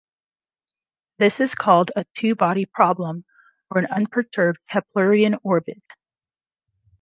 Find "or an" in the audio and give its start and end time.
3.69-3.85